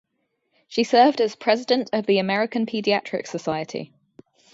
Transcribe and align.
She 0.67 0.83
served 0.83 1.21
as 1.21 1.35
president 1.35 1.91
of 1.93 2.07
the 2.07 2.17
American 2.17 2.65
Pediatric 2.65 3.27
Society. 3.27 3.93